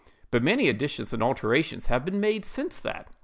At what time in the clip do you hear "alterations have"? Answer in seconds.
1.21-2.05